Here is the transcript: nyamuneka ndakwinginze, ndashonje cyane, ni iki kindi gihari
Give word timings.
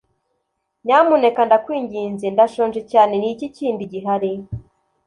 nyamuneka 0.85 1.41
ndakwinginze, 1.47 2.25
ndashonje 2.31 2.81
cyane, 2.91 3.13
ni 3.21 3.27
iki 3.33 3.47
kindi 3.57 3.83
gihari 3.91 4.31